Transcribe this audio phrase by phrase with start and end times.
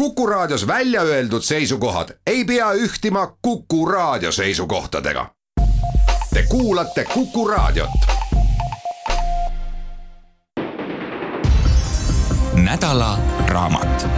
[0.00, 5.26] Kuku Raadios välja öeldud seisukohad ei pea ühtima Kuku Raadio seisukohtadega.
[6.34, 7.90] Te kuulate Kuku Raadiot.
[12.64, 13.18] nädala
[13.48, 14.08] raamat.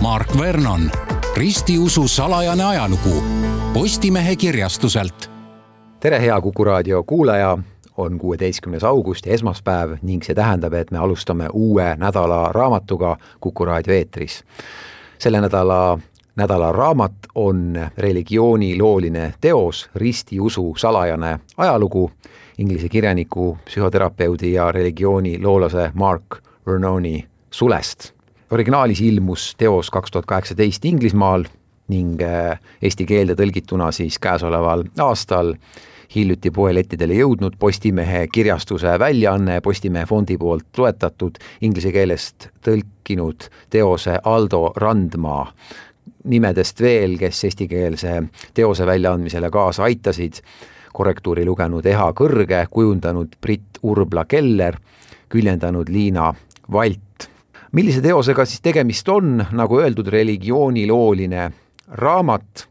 [0.00, 0.90] Mark Vernon,
[1.36, 3.24] ristiusu salajane ajalugu
[3.72, 5.30] Postimehe kirjastuselt.
[6.00, 7.58] tere, hea Kuku Raadio kuulaja
[7.96, 13.64] on kuueteistkümnes august ja esmaspäev ning see tähendab, et me alustame uue nädala raamatuga Kuku
[13.64, 14.44] raadio eetris.
[15.22, 15.98] Selle nädala
[16.36, 22.10] nädalaraamat on religioonilooline teos Ristiusu salajane ajalugu
[22.58, 26.24] inglise kirjaniku, psühhoterapeudi ja religiooniloolase Mark
[26.66, 28.12] Vernoni sulest.
[28.50, 31.44] originaalis ilmus teos kaks tuhat kaheksateist Inglismaal
[31.88, 35.54] ning äh, eesti keelde tõlgituna siis käesoleval aastal
[36.14, 44.72] hiljuti poelettidele jõudnud Postimehe kirjastuse väljaanne Postimehe fondi poolt toetatud inglise keelest tõlkinud teose Aldo
[44.76, 45.46] Randmaa
[46.24, 48.22] nimedest veel, kes eestikeelse
[48.54, 50.40] teose väljaandmisele kaasa aitasid,
[50.92, 54.76] korrektuuri lugenud Eha Kõrge, kujundanud Brit Urbla Keller,
[55.32, 56.32] küljendanud Liina
[56.72, 57.28] Valt.
[57.72, 61.50] millise teosega siis tegemist on, nagu öeldud, religioonilooline
[61.88, 62.68] raamat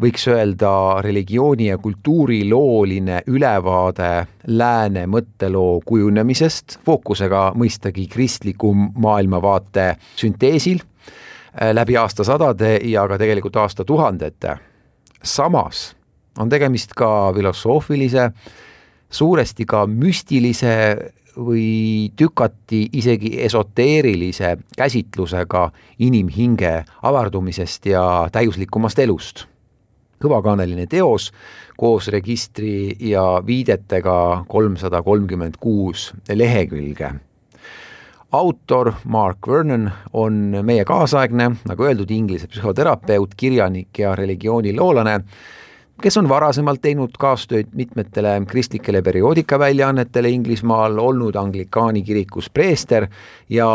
[0.00, 10.80] võiks öelda religiooni ja kultuuri looline ülevaade lääne mõtteloo kujunemisest, fookusega mõistagi kristliku maailmavaate sünteesil
[10.82, 14.56] äh, läbi aastasadade ja ka tegelikult aastatuhandete.
[15.22, 15.94] samas
[16.38, 18.30] on tegemist ka filosoofilise,
[19.10, 20.96] suuresti ka müstilise
[21.36, 29.46] või tükati isegi esoteerilise käsitlusega inimhinge avardumisest ja täiuslikumast elust
[30.24, 31.30] kõvakaaneline teos
[31.76, 37.14] koos registri ja viidetega kolmsada kolmkümmend kuus lehekülge.
[38.34, 45.20] autor Mark Vernon on meie kaasaegne, nagu öeldud, inglise psühhoterapeut, kirjanik ja religiooniloolane,
[46.02, 53.06] kes on varasemalt teinud kaastööd mitmetele kristlikele perioodikaväljaannetele Inglismaal, olnud anglikaani kirikus preester
[53.48, 53.68] ja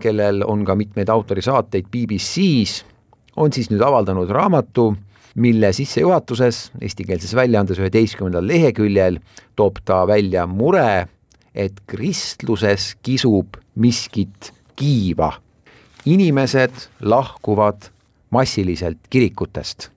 [0.00, 2.84] kellel on ka mitmeid autorisaateid BBC-s,
[3.36, 4.92] on siis nüüd avaldanud raamatu
[5.34, 9.18] mille sissejuhatuses eestikeelses väljaandes üheteistkümnendal leheküljel
[9.56, 11.06] toob ta välja mure,
[11.54, 15.32] et kristluses kisub miskit kiiva.
[16.06, 17.82] inimesed lahkuvad
[18.30, 19.88] massiliselt kirikutest.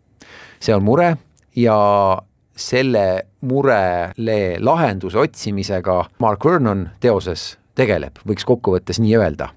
[0.60, 1.18] see on mure
[1.56, 2.22] ja
[2.56, 9.50] selle murele lahenduse otsimisega Mark Vernon teoses tegeleb, võiks kokkuvõttes nii öelda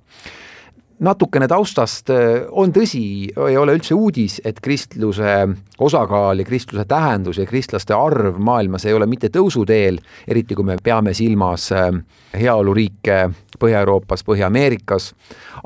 [1.01, 5.35] natukene taustast, äh, on tõsi, ei ole üldse uudis, et kristluse
[5.79, 10.79] osakaal ja kristluse tähendus ja kristlaste arv maailmas ei ole mitte tõusuteel, eriti kui me
[10.83, 11.91] peame silmas äh,
[12.39, 13.21] heaoluriike
[13.59, 15.13] Põhja-Euroopas, Põhja-Ameerikas,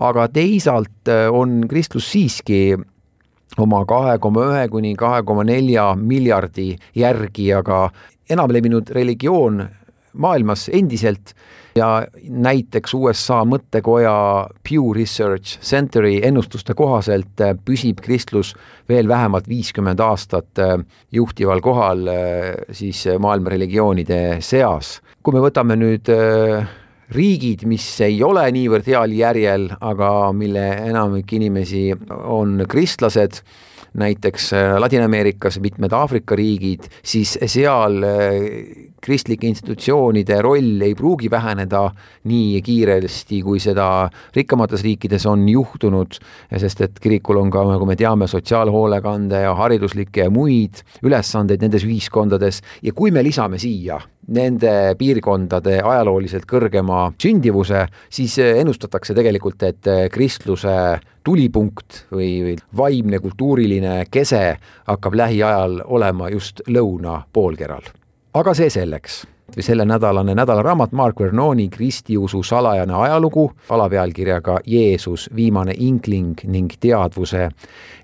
[0.01, 2.77] aga teisalt äh, on kristlus siiski
[3.61, 7.87] oma kahe koma ühe kuni kahe koma nelja miljardi järgi, aga
[8.33, 9.65] enamlevinud religioon
[10.13, 11.35] maailmas endiselt
[11.77, 11.89] ja
[12.29, 14.15] näiteks USA mõttekoja
[14.67, 18.55] Pew Research Centeri ennustuste kohaselt äh, püsib kristlus
[18.89, 20.77] veel vähemalt viiskümmend aastat äh,
[21.13, 25.01] juhtival kohal äh, siis maailma religioonide seas.
[25.23, 26.09] kui me võtame nüüd
[27.13, 33.43] riigid, mis ei ole niivõrd heal järjel, aga mille enamik inimesi on kristlased,
[33.99, 38.01] näiteks Ladina-Ameerikas mitmed Aafrika riigid, siis seal
[39.03, 41.83] kristlike institutsioonide roll ei pruugi väheneda
[42.31, 46.17] nii kiiresti, kui seda rikkamates riikides on juhtunud,
[46.63, 51.87] sest et kirikul on ka, nagu me teame, sotsiaalhoolekande ja hariduslikke ja muid ülesandeid nendes
[51.89, 52.63] ühiskondades.
[52.83, 60.77] Ja kui me lisame siia nende piirkondade ajalooliselt kõrgema sündivuse, siis ennustatakse tegelikult, et kristluse
[61.25, 64.57] tulipunkt või, või vaimne kultuuriline kese
[64.87, 67.91] hakkab lähiajal olema just lõuna poolkeral.
[68.35, 69.23] Aga see selleks.
[69.53, 77.51] Või sellenädalane nädalaraamat Mark Vernoni Kristiusu salajane ajalugu alapealkirjaga Jeesus, viimane inkling ning teadvuse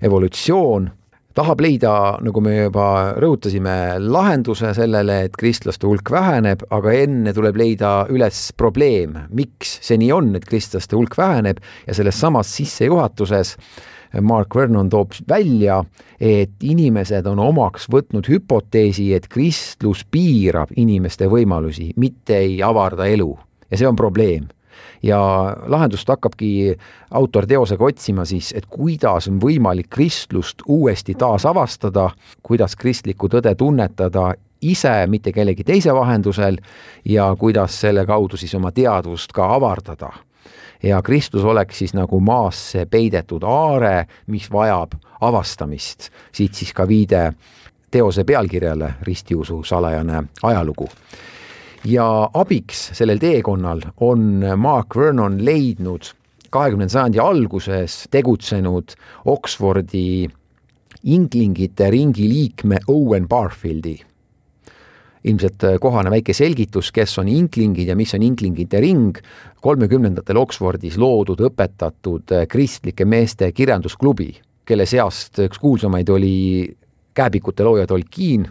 [0.01, 0.91] evolutsioon
[1.39, 1.91] tahab leida,
[2.23, 2.87] nagu me juba
[3.19, 3.75] rõhutasime,
[4.11, 10.11] lahenduse sellele, et kristlaste hulk väheneb, aga enne tuleb leida üles probleem, miks see nii
[10.15, 13.55] on, et kristlaste hulk väheneb ja selles samas sissejuhatuses
[14.25, 15.79] Mark Vernon toob välja,
[16.19, 23.31] et inimesed on omaks võtnud hüpoteesi, et kristlus piirab inimeste võimalusi, mitte ei avarda elu.
[23.69, 24.49] Ja see on probleem
[25.03, 25.19] ja
[25.67, 26.77] lahendust hakkabki
[27.11, 32.09] autor teosega otsima siis, et kuidas on võimalik kristlust uuesti taasavastada,
[32.43, 36.57] kuidas kristlikku tõde tunnetada ise, mitte kellegi teise vahendusel
[37.05, 40.11] ja kuidas selle kaudu siis oma teadvust ka avardada
[40.83, 46.09] ja Kristus oleks siis nagu maasse peidetud aare, mis vajab avastamist.
[46.31, 47.33] siit siis ka viide
[47.91, 50.89] teose pealkirjale Ristiusu salajane ajalugu.
[51.85, 56.11] Ja abiks sellel teekonnal on Mark Vernon leidnud
[56.49, 58.95] kahekümnenda sajandi alguses tegutsenud
[59.29, 60.27] Oxfordi
[61.03, 63.95] inklingite ringi liikme Owen Barfieldi.
[65.29, 69.17] Ilmselt kohane väike selgitus, kes on inklingid ja mis on inklingite ring,
[69.61, 74.29] kolmekümnendatel Oxfordis loodud, õpetatud kristlike meeste kirjandusklubi,
[74.65, 76.37] kelle seast üks kuulsamaid oli
[77.19, 78.47] kääbikute looja Tolkien,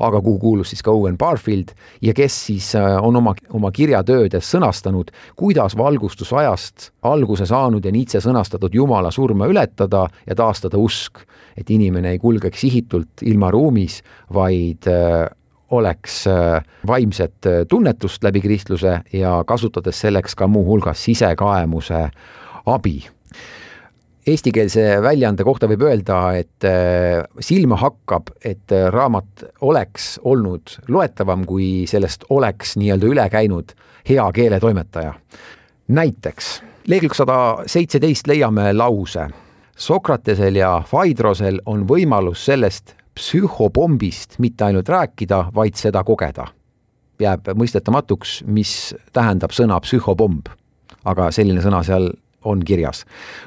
[0.00, 4.50] aga kuhu kuulus siis ka Owen Barfield ja kes siis äh, on oma, oma kirjatöödes
[4.54, 11.26] sõnastanud, kuidas valgustusajast alguse saanud ja Nietzsche sõnastatud Jumala surma ületada ja taastada usk.
[11.56, 14.02] et inimene ei kulgeks sihitult ilma ruumis,
[14.32, 15.26] vaid äh,
[15.70, 22.08] oleks äh, vaimset tunnetust läbi kristluse ja kasutades selleks ka muuhulgas sisekaemuse
[22.66, 23.02] abi
[24.30, 31.44] eestikeelse väljaande kohta võib öelda, et äh, silma hakkab, et äh, raamat oleks olnud loetavam,
[31.48, 33.74] kui sellest oleks nii-öelda üle käinud
[34.08, 35.14] hea keeletoimetaja.
[35.88, 37.36] näiteks lehekülg sada
[37.66, 39.28] seitseteist leiame lause.
[39.80, 46.46] Sokratesel ja Faidrosel on võimalus sellest psühhopombist mitte ainult rääkida, vaid seda kogeda.
[47.20, 50.48] jääb mõistetamatuks, mis tähendab sõna psühhopomb.
[51.04, 52.10] aga selline sõna seal
[52.44, 53.04] on kirjas.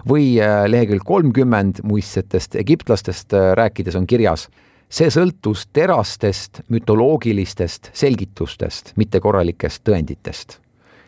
[0.09, 4.49] või äh, lehekülg kolmkümmend muistsetest egiptlastest äh, rääkides on kirjas,
[4.89, 10.59] see sõltus terastest mütoloogilistest selgitustest, mitte korralikest tõenditest.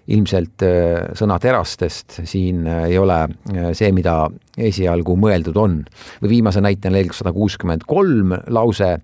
[0.08, 3.28] ilmselt äh, sõna terastest siin ei ole
[3.74, 5.84] see, mida esialgu mõeldud on.
[6.22, 8.98] või viimase näitena lehekülg sada kuuskümmend kolm lause,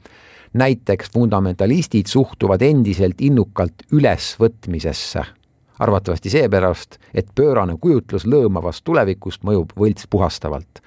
[0.53, 5.23] näiteks fundamentalistid suhtuvad endiselt innukalt ülesvõtmisesse
[5.81, 10.81] arvatavasti seepärast, et pöörane kujutlus lõõmavast tulevikust mõjub võltspuhastavalt.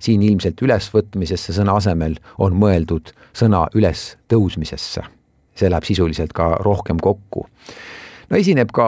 [0.00, 5.02] siin ilmselt ülesvõtmisesse sõna asemel on mõeldud sõna ülestõusmisesse.
[5.54, 7.46] see läheb sisuliselt ka rohkem kokku
[8.30, 8.86] no esineb ka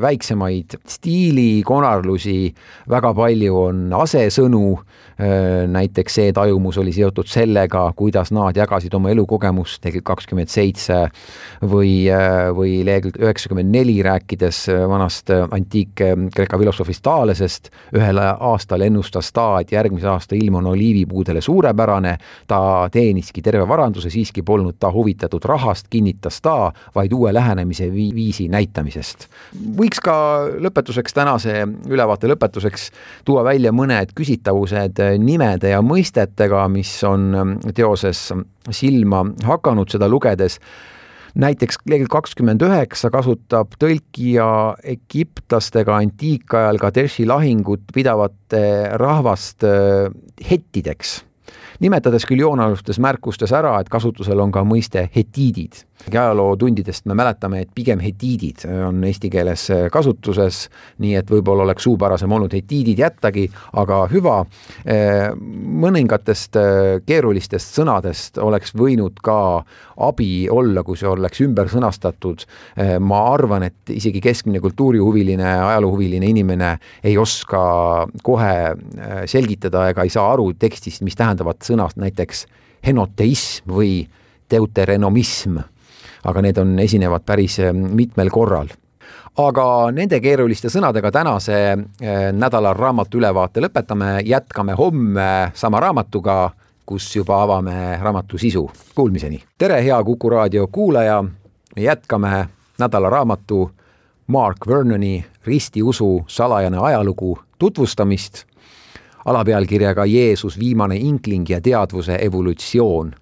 [0.00, 2.38] väiksemaid stiilikonarlusi,
[2.90, 4.64] väga palju on asesõnu,
[5.70, 11.00] näiteks see tajumus oli seotud sellega, kuidas nad jagasid oma elukogemust, lehekülg kakskümmend seitse
[11.66, 12.06] või,
[12.56, 17.68] või lehekülg üheksakümmend neli, rääkides vanast antiik-Kreeka filosoofist Taalesest,
[17.98, 22.14] ühel aastal ennustas ta, et järgmise aasta ilm on oliivipuudele suurepärane,
[22.48, 22.62] ta
[22.92, 28.59] teeniski terve varanduse, siiski polnud ta huvitatud rahast, kinnitas ta, vaid uue lähenemise viisi näiteks
[28.60, 29.26] näitamisest.
[29.76, 30.14] võiks ka
[30.60, 32.90] lõpetuseks, tänase ülevaate lõpetuseks
[33.24, 38.30] tuua välja mõned küsitavused nimede ja mõistetega, mis on teoses
[38.70, 40.60] silma hakanud seda lugedes
[41.40, 44.50] näiteks lehekülg kakskümmend üheksa kasutab tõlkija
[44.96, 48.62] egiptlastega antiikajal Kadeshi lahingut pidavate
[48.98, 49.66] rahvast
[50.50, 51.20] hettideks
[51.80, 55.84] nimetades küll joonealustes märkustes ära, et kasutusel on ka mõiste hetiidid.
[56.08, 60.62] Ajalootundidest me mäletame, et pigem hetiidid on eesti keeles kasutuses,
[61.02, 63.46] nii et võib-olla oleks suupärasem olnud hetiidid jättagi,
[63.80, 64.38] aga hüva,
[65.84, 66.58] mõningatest
[67.06, 69.38] keerulistest sõnadest oleks võinud ka
[70.00, 72.46] abi olla, kui see oleks ümber sõnastatud.
[73.00, 80.32] ma arvan, et isegi keskmine kultuurihuviline, ajaloohuviline inimene ei oska kohe selgitada ega ei saa
[80.32, 82.46] aru tekstist, mis tähendavad sõnast näiteks
[82.86, 83.92] henoteism või
[84.50, 85.60] deuterenomism,
[86.24, 88.68] aga need on, esinevad päris eh, mitmel korral
[89.40, 96.50] aga nende keeruliste sõnadega tänase eh, nädala raamatu ülevaate lõpetame, jätkame homme sama raamatuga,
[96.86, 98.64] kus juba avame raamatu sisu.
[98.94, 99.42] Kuulmiseni!
[99.58, 101.22] tere, hea Kuku raadio kuulaja,
[101.76, 102.48] me jätkame
[102.78, 103.70] nädala raamatu
[104.26, 108.44] Mark Vernoni Ristiusu salajane ajalugu tutvustamist
[109.24, 113.12] alapealkirjaga Jeesus, viimane inkling ja teadvuse evolutsioon.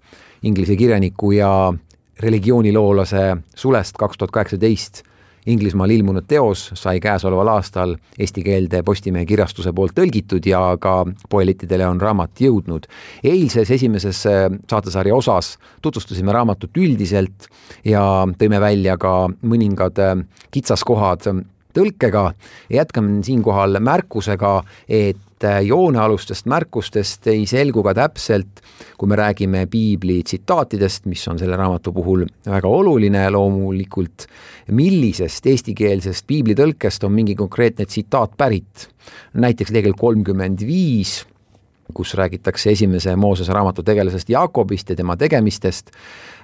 [0.43, 1.73] Inglise kirjaniku ja
[2.21, 5.03] religiooniloolase sulest kaks tuhat kaheksateist
[5.49, 11.87] Inglismaal ilmunud teos sai käesoleval aastal eesti keelde Postimehe kirjastuse poolt tõlgitud ja ka poelettidele
[11.89, 12.89] on raamat jõudnud.
[13.25, 17.49] eilses esimeses äh, saatesarja osas tutvustasime raamatut üldiselt
[17.85, 18.03] ja
[18.39, 20.19] tõime välja ka mõningad äh,
[20.51, 21.25] kitsaskohad
[21.73, 22.33] tõlkega.
[22.71, 28.61] jätkame siinkohal märkusega, et et joonealustest märkustest ei selgu ka täpselt,
[28.99, 34.27] kui me räägime piibli tsitaatidest, mis on selle raamatu puhul väga oluline loomulikult,
[34.75, 38.89] millisest eestikeelsest piiblitõlkest on mingi konkreetne tsitaat pärit.
[39.35, 41.25] näiteks lehekülg kolmkümmend viis
[41.95, 45.91] kus räägitakse esimese Moosese raamatu tegelasest Jaakobist ja tema tegemistest,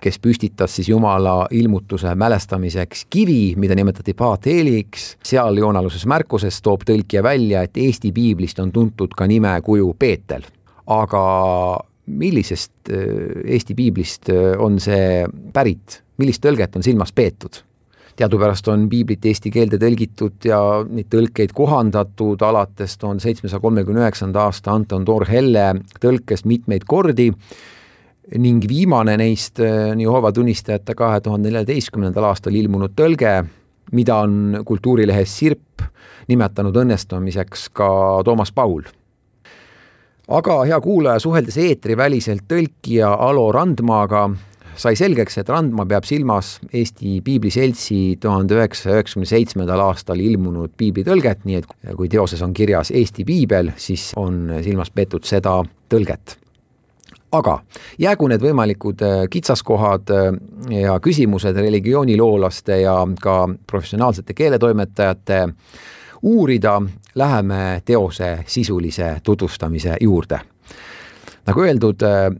[0.00, 7.22] kes püstitas siis Jumala ilmutuse mälestamiseks kivi, mida nimetati Paateeliks, seal joonaluses märkuses toob tõlkija
[7.22, 10.42] välja, et Eesti piiblist on tuntud ka nimekuju Peetel.
[10.86, 11.20] aga
[12.06, 12.98] millisest äh,
[13.44, 17.62] Eesti piiblist äh, on see pärit, millist tõlget on silmas peetud?
[18.16, 22.42] Teadupärast on piiblit eesti keelde tõlgitud ja neid tõlkeid kohandatud.
[22.46, 27.30] Alates tuhande seitsmesaja kolmekümne üheksanda aasta Anton Torhelle tõlkest mitmeid kordi.
[28.40, 33.36] Ning viimane neist on Jehova tunnistajate kahe tuhande neljateistkümnendal aastal ilmunud tõlge,
[33.92, 35.84] mida on kultuurilehes Sirp
[36.28, 37.88] nimetanud õnnestumiseks ka
[38.24, 38.86] Toomas Paul.
[40.24, 44.30] Aga hea kuulaja, suheldes eetriväliselt tõlkija Alo Randmaaga,
[44.76, 51.44] sai selgeks, et Randma peab silmas Eesti Piibliseltsi tuhande üheksasaja üheksakümne seitsmendal aastal ilmunud piiblitõlget,
[51.48, 56.38] nii et kui teoses on kirjas Eesti piibel, siis on silmas peetud seda tõlget
[57.38, 57.58] aga
[57.98, 60.28] jäägu need võimalikud äh, kitsaskohad äh,
[60.80, 65.40] ja küsimused religiooniloolaste ja ka professionaalsete keeletoimetajate
[66.24, 66.78] uurida,
[67.14, 70.40] läheme teose sisulise tutvustamise juurde.
[71.46, 72.30] nagu öeldud, äh,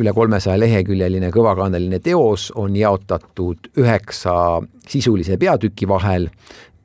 [0.00, 4.36] üle kolmesaja leheküljeline kõvakandeline teos on jaotatud üheksa
[4.88, 6.28] sisulise peatüki vahel,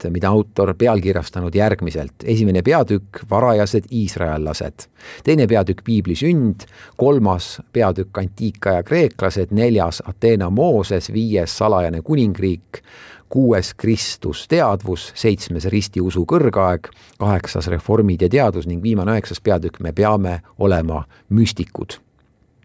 [0.09, 2.23] mida autor pealkirjastanud järgmiselt.
[2.23, 4.87] esimene peatükk, varajased iisraellased.
[5.23, 6.65] teine peatükk, piibli sünd,
[6.97, 12.81] kolmas peatükk, antiikaja kreeklased, neljas Ateena Mooses, viies salajane kuningriik,
[13.29, 16.89] kuues Kristus teadvus, seitsmes ristiusu kõrgaeg,
[17.19, 18.67] kaheksas reformid ja teadus.
[18.67, 22.01] Ning viimane üheksas peatükk, me peame olema müstikud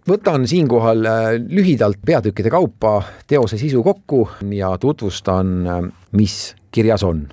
[0.08, 5.82] võtan siinkohal äh, lühidalt peatükkide kaupa teose sisu kokku ja tutvustan, äh,
[6.12, 7.28] mis kirjas on.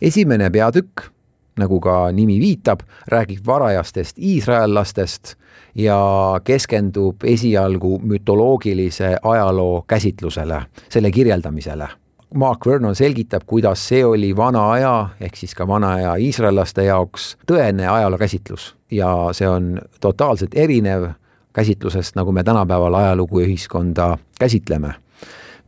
[0.00, 1.08] esimene peatükk,
[1.56, 5.34] nagu ka nimi viitab, räägib varajastest iisraellastest
[5.74, 5.98] ja
[6.44, 11.88] keskendub esialgu mütoloogilise ajaloo käsitlusele, selle kirjeldamisele
[12.34, 17.36] Mark Vernon selgitab, kuidas see oli vana aja ehk siis ka vana aja iisraellaste jaoks
[17.46, 21.12] tõene ajalookäsitlus ja see on totaalselt erinev
[21.54, 24.94] käsitlusest, nagu me tänapäeval ajalugu ja ühiskonda käsitleme.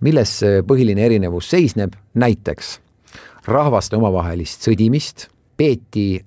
[0.00, 2.80] milles see põhiline erinevus seisneb, näiteks
[3.48, 6.24] rahvaste omavahelist sõdimist peeti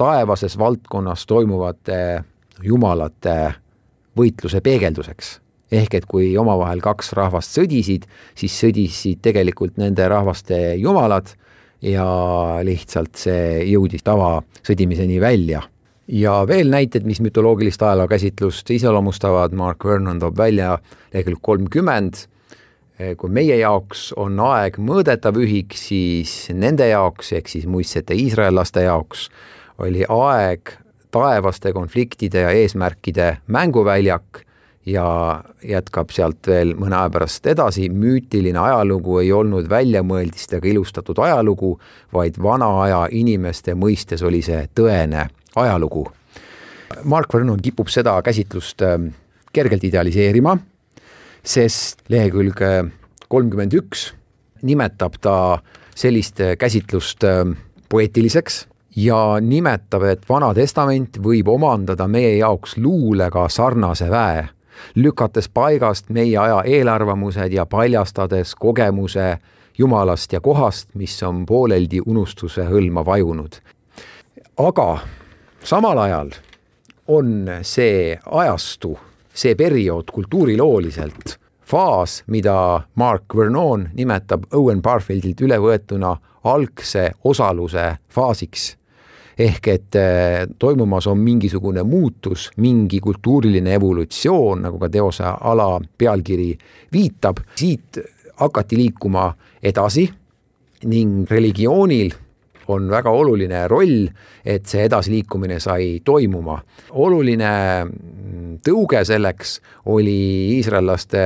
[0.00, 2.24] taevases valdkonnas toimuvate
[2.62, 3.36] jumalate
[4.16, 5.40] võitluse peegelduseks.
[5.72, 11.28] ehk et kui omavahel kaks rahvast sõdisid, siis sõdisid tegelikult nende rahvaste jumalad
[11.82, 12.06] ja
[12.64, 15.62] lihtsalt see jõudis tavasõdimiseni välja
[16.10, 20.78] ja veel näited, mis mütoloogilist ajalookäsitlust iseloomustavad, Mark Vernon toob välja
[21.14, 22.24] lehekülg kolmkümmend,
[23.16, 29.28] kui meie jaoks on aeg mõõdetav ühik, siis nende jaoks, ehk siis muistsete iisraellaste jaoks,
[29.80, 30.74] oli aeg
[31.10, 34.44] taevaste konfliktide ja eesmärkide mänguväljak
[34.86, 35.06] ja
[35.62, 41.76] jätkab sealt veel mõne aja pärast edasi, müütiline ajalugu ei olnud väljamõeldistega ilustatud ajalugu,
[42.12, 46.06] vaid vana aja inimeste mõistes oli see tõene ajalugu.
[47.04, 49.10] Mark Vernon kipub seda käsitlust ähm,
[49.52, 50.56] kergelt idealiseerima,
[51.42, 52.60] sest lehekülg
[53.28, 54.10] kolmkümmend üks
[54.62, 55.36] nimetab ta
[55.94, 57.54] sellist käsitlust ähm,
[57.88, 58.66] poeetiliseks
[58.96, 64.48] ja nimetab, et Vana Testament võib omandada meie jaoks luulega sarnase väe,
[64.94, 69.38] lükates paigast meie aja eelarvamused ja paljastades kogemuse
[69.78, 73.60] Jumalast ja kohast, mis on pooleldi unustuse hõlma vajunud.
[74.58, 74.98] aga
[75.64, 76.30] samal ajal
[77.08, 78.98] on see ajastu,
[79.34, 81.38] see periood kultuurilooliselt
[81.70, 88.76] faas, mida Mark Vernon nimetab Owen Barfieldilt ülevõetuna algse osaluse faasiks.
[89.40, 96.50] ehk et eh, toimumas on mingisugune muutus, mingi kultuuriline evolutsioon, nagu ka teose ala pealkiri
[96.92, 97.98] viitab, siit
[98.36, 99.30] hakati liikuma
[99.62, 100.10] edasi
[100.84, 102.12] ning religioonil
[102.70, 104.08] on väga oluline roll,
[104.44, 106.60] et see edasiliikumine sai toimuma.
[106.90, 107.54] oluline
[108.66, 110.20] tõuge selleks oli
[110.56, 111.24] iisraellaste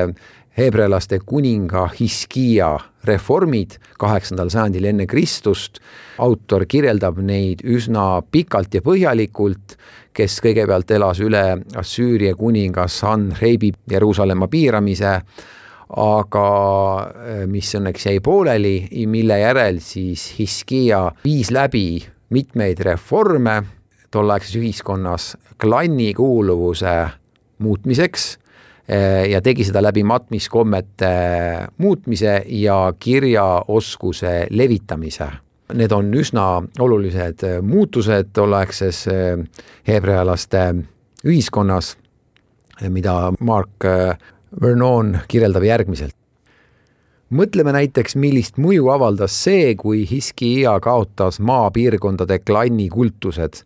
[0.57, 5.81] heebrealaste kuninga Hiskia reformid kaheksandal sajandil enne Kristust.
[6.19, 9.75] autor kirjeldab neid üsna pikalt ja põhjalikult,
[10.15, 11.43] kes kõigepealt elas üle
[11.77, 15.21] Assüüria kuninga Sanhreibi Jeruusalemma piiramise
[15.97, 16.47] aga
[17.07, 22.03] äh, mis õnneks jäi pooleli, mille järel siis Hiskia viis läbi
[22.35, 23.61] mitmeid reforme
[24.15, 25.29] tolleaegses ühiskonnas
[25.61, 26.95] klanni kuuluvuse
[27.63, 28.27] muutmiseks
[28.91, 31.15] äh, ja tegi seda läbi matmiskommete
[31.79, 35.31] muutmise ja kirjaoskuse levitamise.
[35.75, 39.45] Need on üsna olulised muutused tolleaegses äh,
[39.87, 40.73] heebrealaste
[41.25, 41.95] ühiskonnas,
[42.91, 43.87] mida Mark
[44.63, 46.15] Vernon kirjeldab järgmiselt.
[47.35, 53.65] Mõtleme näiteks, millist mõju avaldas see, kui Hiskia kaotas maapiirkondade klannikultused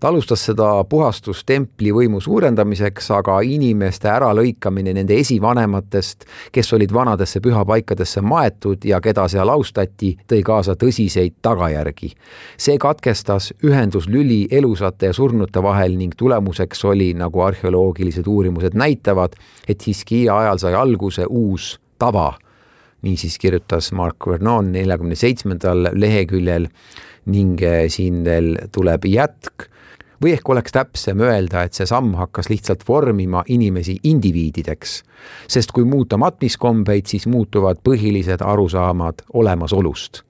[0.00, 7.40] ta alustas seda puhastust templi võimu suurendamiseks, aga inimeste äralõikamine nende esivanematest, kes olid vanadesse
[7.44, 12.12] pühapaikadesse maetud ja keda seal austati, tõi kaasa tõsiseid tagajärgi.
[12.56, 19.34] see katkestas ühenduslüli elusate ja surnute vahel ning tulemuseks oli, nagu arheoloogilised uurimused näitavad,
[19.68, 22.34] et Hiskia ajal sai alguse uus tava
[23.02, 26.68] niisiis kirjutas Mark Vernon neljakümne seitsmendal leheküljel
[27.30, 29.68] ning eh, siin veel tuleb jätk
[30.22, 35.02] või ehk oleks täpsem öelda, et see samm hakkas lihtsalt vormima inimesi indiviidideks.
[35.48, 40.22] sest kui muuta matmiskombeid, siis muutuvad põhilised arusaamad olemasolust.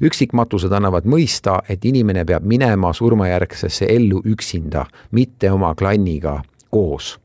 [0.00, 7.18] üksikmatused annavad mõista, et inimene peab minema surmajärgsesse ellu üksinda, mitte oma klanniga koos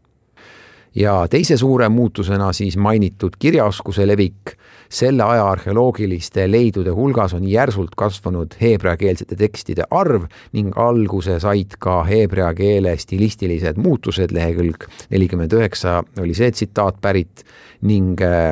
[0.96, 4.58] ja teise suure muutusena siis mainitud kirjaoskuse levik
[4.92, 12.02] selle aja arheoloogiliste leidude hulgas on järsult kasvanud heebreakeelsete tekstide arv ning alguse said ka
[12.04, 14.84] heebrea keele stilistilised muutused, lehekülg
[15.14, 17.46] nelikümmend üheksa oli see tsitaat pärit
[17.88, 18.52] ning äh,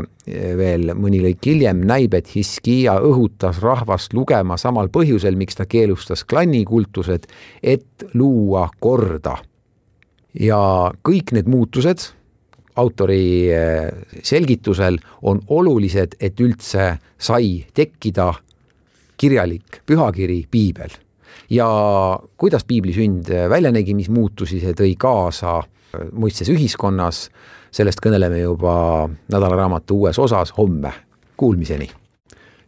[0.58, 6.24] veel mõni lõik hiljem näib, et Hiskia õhutas rahvast lugema samal põhjusel, miks ta keelustas
[6.24, 7.27] klannikultused,
[7.62, 9.36] et luua korda.
[10.34, 12.13] ja kõik need muutused
[12.79, 13.89] autori eh,
[14.24, 18.31] selgitusel on olulised, et üldse sai tekkida
[19.19, 20.95] kirjalik pühakiri, piibel.
[21.50, 21.67] ja
[22.38, 25.59] kuidas piibli sünd välja nägi, mis muutusi see tõi kaasa
[26.13, 27.27] mõistes ühiskonnas,
[27.71, 30.93] sellest kõneleme juba nädalaraamatu uues osas homme.
[31.38, 31.89] Kuulmiseni!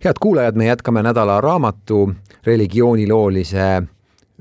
[0.03, 2.13] head kuulajad, me jätkame nädalaraamatu
[2.45, 3.83] religiooniloolise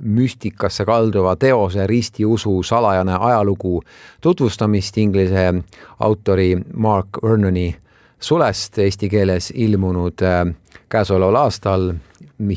[0.00, 3.82] müstikasse kalduva teose ristiusu salajane ajalugu
[4.20, 5.54] tutvustamist inglise
[5.98, 7.76] autori Mark Vernoni
[8.20, 10.46] sulest eesti keeles ilmunud äh,
[10.88, 11.92] käesoleval aastal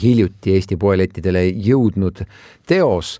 [0.01, 2.23] hiljuti Eesti poelettidele jõudnud
[2.67, 3.19] teos.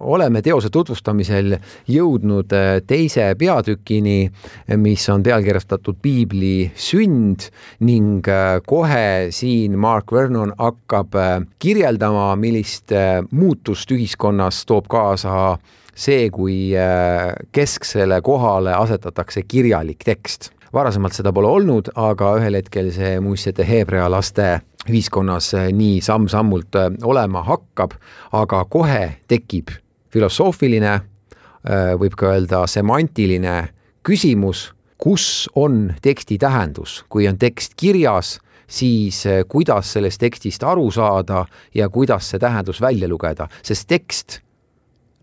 [0.00, 1.56] oleme teose tutvustamisel
[1.88, 4.30] jõudnud äh, teise peatükini,
[4.76, 7.48] mis on pealkirjastatud Piibli sünd
[7.80, 12.92] ning äh, kohe siin Mark Vernon hakkab äh, kirjeldama, millist
[13.30, 15.58] muutust ühiskonnas toob kaasa
[15.94, 16.74] see, kui
[17.54, 24.08] kesksele kohale asetatakse kirjalik tekst varasemalt seda pole olnud, aga ühel hetkel see muistete heebrea
[24.10, 27.96] laste ühiskonnas eh, nii samm-sammult eh, olema hakkab,
[28.36, 29.72] aga kohe tekib
[30.14, 30.94] filosoofiline,
[31.64, 33.56] eh, võib ka öelda semantiline
[34.06, 41.44] küsimus, kus on teksti tähendus, kui on tekst kirjas, siis kuidas sellest tekstist aru saada
[41.76, 44.38] ja kuidas see tähendus välja lugeda, sest tekst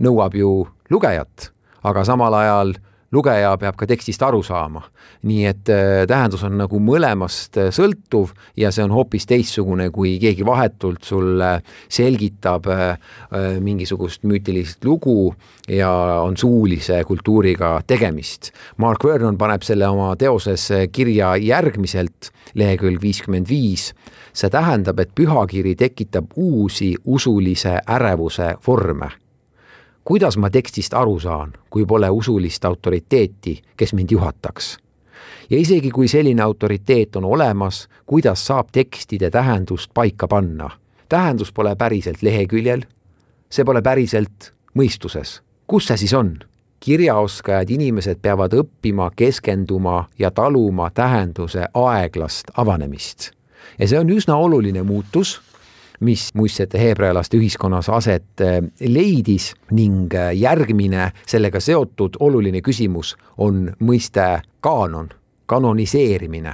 [0.02, 0.52] nõuab ju
[0.94, 1.50] lugejat,
[1.84, 2.76] aga samal ajal
[3.12, 4.84] lugeja peab ka tekstist aru saama.
[5.28, 10.16] nii et äh, tähendus on nagu mõlemast äh, sõltuv ja see on hoopis teistsugune, kui
[10.22, 11.52] keegi vahetult sulle
[11.92, 12.98] selgitab äh,
[13.62, 15.34] mingisugust müütilist lugu
[15.70, 15.92] ja
[16.24, 18.52] on suulise kultuuriga tegemist.
[18.78, 23.92] Mark Vernon paneb selle oma teoses kirja järgmiselt, lehekülg viiskümmend viis
[24.34, 29.12] see tähendab, et pühakiri tekitab uusi usulise ärevuse vorme
[30.04, 34.78] kuidas ma tekstist aru saan, kui pole usulist autoriteeti, kes mind juhataks?
[35.50, 40.70] ja isegi kui selline autoriteet on olemas, kuidas saab tekstide tähendust paika panna?
[41.10, 42.82] tähendus pole päriselt leheküljel,
[43.50, 45.42] see pole päriselt mõistuses.
[45.68, 46.40] kus see siis on?
[46.80, 53.32] kirjaoskajad inimesed peavad õppima keskenduma ja taluma tähenduse aeglast avanemist.
[53.80, 55.42] ja see on üsna oluline muutus
[56.02, 63.70] mis muistsete heebrealaste ühiskonnas aset äh, leidis ning äh, järgmine sellega seotud oluline küsimus on
[63.80, 65.10] mõiste kaanon,
[65.46, 66.54] kanoniseerimine.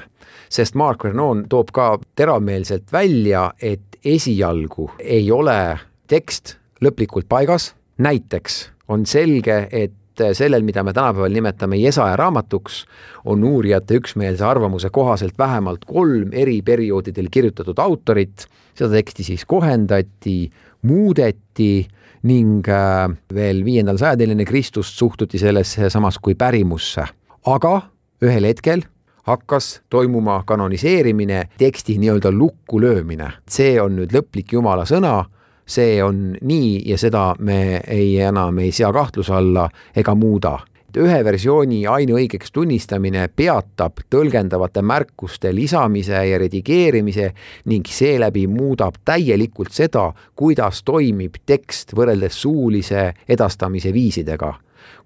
[0.49, 8.69] sest Mark Vernon toob ka teravmeelselt välja, et esialgu ei ole tekst lõplikult paigas, näiteks
[8.87, 9.93] on selge, et
[10.33, 12.85] sellel, mida me tänapäeval nimetame Jesaja raamatuks,
[13.25, 20.51] on uurijate üksmeelse arvamuse kohaselt vähemalt kolm eri perioodidel kirjutatud autorit seda teksti siis kohendati,
[20.87, 21.87] muudeti
[22.27, 27.05] ning äh, veel viiendal sajandil enne Kristust suhtuti sellesse samas kui pärimusse.
[27.45, 27.73] aga
[28.21, 28.81] ühel hetkel
[29.27, 33.31] hakkas toimuma kanoniseerimine, teksti nii-öelda lukku löömine.
[33.49, 35.25] see on nüüd lõplik jumala sõna,
[35.67, 40.57] see on nii ja seda me ei enam ei sea kahtluse alla ega muuda.
[40.97, 47.27] Ühe versiooni ainuõigeks tunnistamine peatab tõlgendavate märkuste lisamise ja redigeerimise
[47.69, 54.55] ning seeläbi muudab täielikult seda, kuidas toimib tekst võrreldes suulise edastamise viisidega.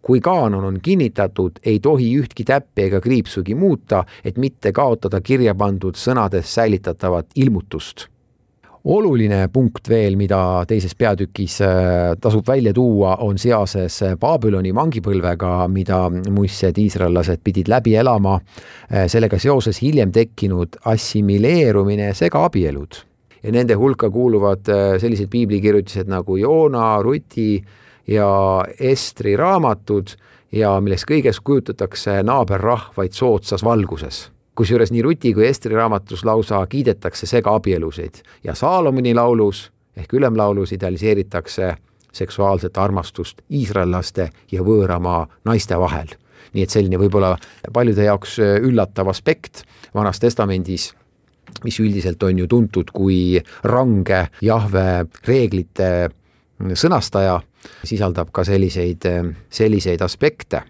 [0.01, 5.57] Kui kaanon on kinnitatud, ei tohi ühtki täppi ega kriipsugi muuta, et mitte kaotada kirja
[5.57, 8.07] pandud sõnades säilitatavat ilmutust
[8.83, 16.01] oluline punkt veel, mida teises peatükis äh, tasub välja tuua, on seoses Babyloni vangipõlvega, mida
[16.09, 18.39] muistse iisraellased pidid läbi elama.
[18.89, 23.05] Äh, sellega seoses hiljem tekkinud assimileerumine ja segaabielud.
[23.43, 27.63] ja nende hulka kuuluvad äh, sellised piiblikirjutised nagu Joona, Ruti
[28.07, 30.13] ja Estri raamatud
[30.51, 37.25] ja millest kõiges kujutatakse naaberrahvaid soodsas valguses kusjuures nii Ruti kui Estri raamatus lausa kiidetakse
[37.25, 41.75] segaabielusid ja Saalomoni laulus ehk ülemlaulus idealiseeritakse
[42.11, 46.07] seksuaalset armastust iisraellaste ja võõramaa naiste vahel.
[46.53, 47.37] nii et selline võib-olla
[47.73, 49.63] paljude jaoks üllatav aspekt
[49.95, 50.93] Vanas Testamendis,
[51.63, 56.09] mis üldiselt on ju tuntud kui range Jahve reeglite
[56.73, 57.39] sõnastaja,
[57.83, 59.07] sisaldab ka selliseid,
[59.49, 60.63] selliseid aspekte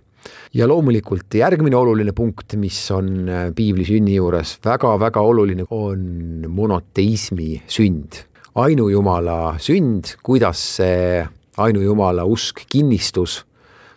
[0.53, 7.61] ja loomulikult järgmine oluline punkt, mis on äh, piibli sünni juures väga-väga oluline, on monoteismi
[7.67, 8.25] sünd.
[8.55, 11.21] ainujumala sünd, kuidas see
[11.57, 13.45] ainujumala usk kinnistus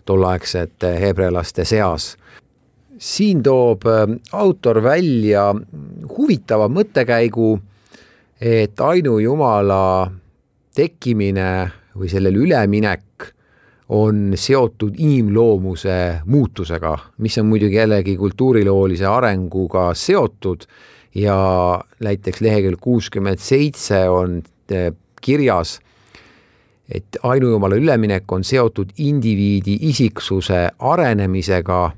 [0.06, 2.16] tolleaegsete heebrealaste seas.
[2.98, 5.54] siin toob äh, autor välja
[6.16, 7.58] huvitava mõttekäigu,
[8.40, 10.10] et ainujumala
[10.74, 13.33] tekkimine või sellele üleminek
[13.94, 20.66] on seotud inimloomuse muutusega, mis on muidugi jällegi kultuuriloolise arenguga seotud
[21.14, 21.36] ja
[22.02, 24.90] näiteks lehekülg kuuskümmend seitse on eh,
[25.22, 25.78] kirjas,
[26.90, 31.90] et ainujumala üleminek on seotud indiviidi isiksuse arenemisega,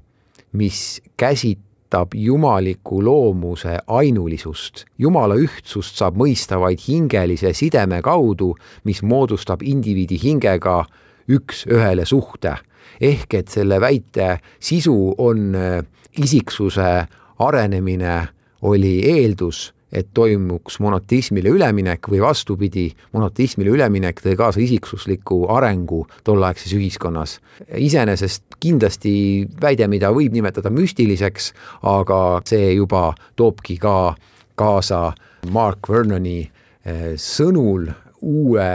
[0.52, 4.85] mis käsitab jumaliku loomuse ainulisust.
[4.98, 8.52] jumala ühtsust saab mõista vaid hingelise sideme kaudu,
[8.85, 10.85] mis moodustab indiviidi hingega
[11.28, 12.56] üks-ühele suhte.
[13.00, 15.82] ehk et selle väite sisu on äh,
[16.18, 17.06] isiksuse
[17.38, 18.28] arenemine
[18.62, 26.72] oli eeldus, et toimuks monoteismile üleminek või vastupidi, monoteismile üleminek tõi kaasa isiksusliku arengu tolleaegses
[26.76, 27.38] ühiskonnas.
[27.76, 34.16] iseenesest kindlasti väide, mida võib nimetada müstiliseks, aga see juba toobki ka
[34.54, 35.12] kaasa
[35.50, 38.66] Mark Vernoni äh, sõnul uue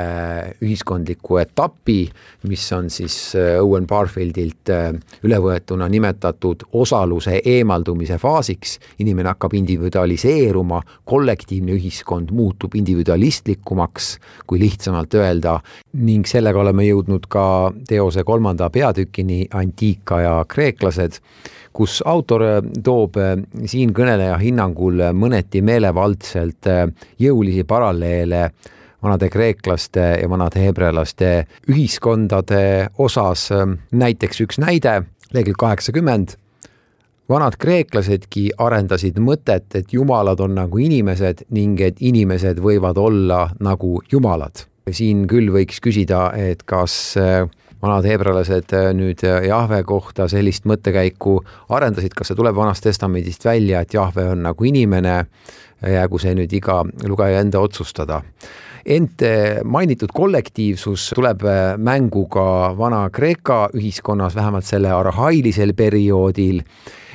[0.62, 1.98] ühiskondliku etapi,
[2.48, 4.92] mis on siis äh, Owen Barfieldilt äh,
[5.24, 8.80] ülevõetuna nimetatud osaluse eemaldumise faasiks.
[9.00, 15.60] inimene hakkab individualiseeruma, kollektiivne ühiskond muutub individualistlikumaks, kui lihtsamalt öelda,
[15.94, 17.46] ning sellega oleme jõudnud ka
[17.88, 21.20] teose kolmanda peatükini Antiikaja kreeklased
[21.74, 23.18] kus autor äh, toob
[23.66, 26.70] siinkõneleja hinnangul mõneti meelevaldselt
[27.20, 28.52] jõulisi paralleele
[29.04, 33.50] vanade kreeklaste ja vanade heebrealaste ühiskondade osas.
[33.92, 36.38] näiteks üks näide, lehekülg kaheksakümmend.
[37.30, 44.02] vanad kreeklasedki arendasid mõtet, et jumalad on nagu inimesed ning et inimesed võivad olla nagu
[44.12, 44.68] jumalad.
[44.92, 47.48] siin küll võiks küsida, et kas äh,
[47.82, 53.82] vanad heebrealased äh, nüüd Jahve kohta sellist mõttekäiku arendasid, kas see tuleb Vanast Testamendist välja,
[53.82, 55.26] et Jahve on nagu inimene,
[55.82, 58.22] jäägu see nüüd iga lugeja enda otsustada
[58.86, 59.22] ent
[59.64, 66.62] mainitud kollektiivsus tuleb äh, mängu ka Vana-Kreeka ühiskonnas, vähemalt selle arhailisel perioodil.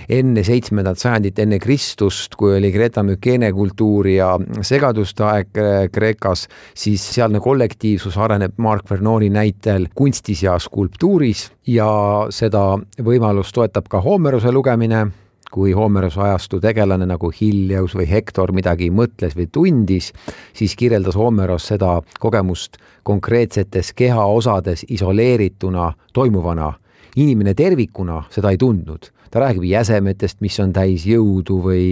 [0.07, 6.47] Enne seitsmendat sajandit enne Kristust, kui oli Greta Mükene kultuur ja segaduste aeg äh, Kreekas,
[6.79, 11.91] siis sealne kollektiivsus areneb Mark Vernoni näitel kunstis ja skulptuuris ja
[12.31, 15.09] seda võimalust toetab ka Homeruse lugemine
[15.51, 20.13] kui Homeruse ajastu tegelane nagu Hilleus või Hektor midagi mõtles või tundis,
[20.53, 26.73] siis kirjeldas Homeros seda kogemust konkreetsetes kehaosades isoleerituna toimuvana.
[27.17, 31.85] inimene tervikuna seda ei tundnud ta räägib jäsemetest, mis on täis jõudu või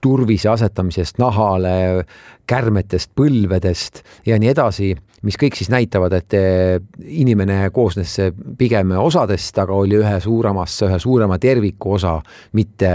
[0.00, 2.04] turvise asetamisest nahale,
[2.46, 4.94] kärmetest põlvedest ja nii edasi
[5.26, 6.76] mis kõik siis näitavad, et eh,
[7.18, 8.12] inimene koosnes
[8.58, 12.16] pigem osadest, aga oli ühe suuremasse, ühe suurema terviku osa,
[12.58, 12.90] mitte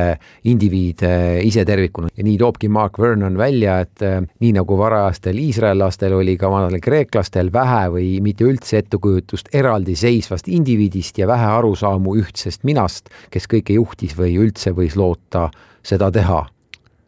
[0.49, 2.11] indiviid eh, ise tervikuna.
[2.15, 6.83] ja nii toobki Mark Vernon välja, et eh, nii nagu varajastel iisraellastel oli ka vanadel
[6.83, 13.75] kreeklastel vähe või mitte üldse ettekujutust eraldiseisvast indiviidist ja vähe arusaamu ühtsest minast, kes kõike
[13.81, 15.49] juhtis või üldse võis loota
[15.83, 16.45] seda teha.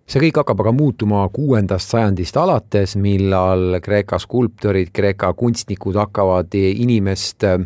[0.03, 7.47] See kõik hakkab aga muutuma kuuendast sajandist alates, millal Kreeka skulptorid, Kreeka kunstnikud hakkavad inimest
[7.47, 7.63] äh,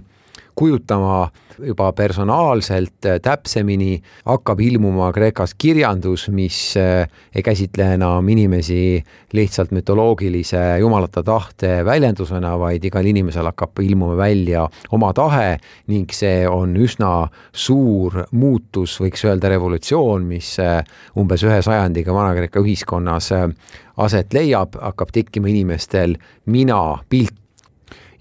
[0.58, 9.04] kujutama juba personaalselt äh, täpsemini, hakkab ilmuma Kreekas kirjandus, mis äh, ei käsitle enam inimesi
[9.34, 16.46] lihtsalt mütoloogilise jumalate tahte väljendusena, vaid igal inimesel hakkab ilmuma välja oma tahe ning see
[16.50, 17.14] on üsna
[17.54, 20.82] suur muutus, võiks öelda revolutsioon, mis äh,
[21.18, 23.34] umbes ühe sajandiga Vana-Kreeka ühiskonnas
[23.98, 27.36] aset leiab, hakkab tekkima inimestel mina pilt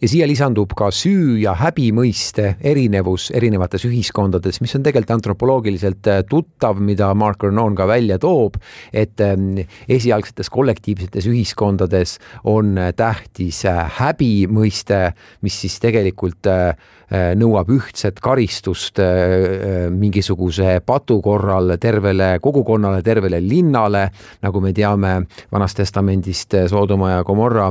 [0.03, 6.11] ja siia lisandub ka süü ja häbi mõiste erinevus erinevates ühiskondades, mis on tegelikult antropoloogiliselt
[6.11, 8.59] äh, tuttav, mida Mark Vernon ka välja toob,
[8.93, 15.11] et ähm, esialgsetes kollektiivsetes ühiskondades on äh, tähtis äh, häbi mõiste,
[15.47, 16.47] mis siis tegelikult
[17.11, 18.99] nõuab ühtset karistust
[19.95, 24.09] mingisuguse patu korral tervele kogukonnale, tervele linnale,
[24.43, 25.13] nagu me teame
[25.53, 27.71] Vanast Testamendist Soodoma ja Gomorra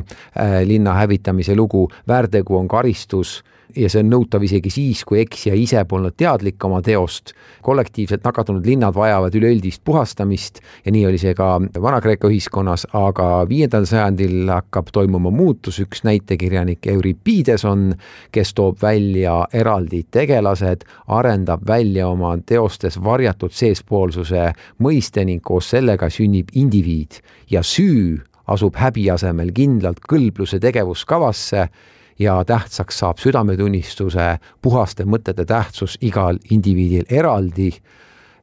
[0.63, 3.41] linna hävitamise lugu väärtegu on karistus
[3.75, 7.33] ja see on nõutav isegi siis, kui eksija ise polnud teadlik oma teost.
[7.61, 13.87] kollektiivselt nakatunud linnad vajavad üleüldist puhastamist ja nii oli see ka Vana-Kreeka ühiskonnas, aga viiendal
[13.89, 17.95] sajandil hakkab toimuma muutus, üks näitekirjanik Euripides on,
[18.31, 26.09] kes toob välja eraldi tegelased, arendab välja oma teostes varjatud seespoolsuse mõiste ning koos sellega
[26.09, 31.67] sünnib indiviid ja süü asub häbi asemel kindlalt kõlbluse tegevuskavasse
[32.19, 37.71] ja tähtsaks saab südametunnistuse puhaste mõtete tähtsus igal indiviidil eraldi,